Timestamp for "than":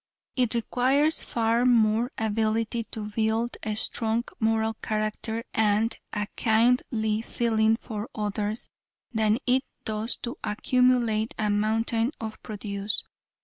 9.13-9.37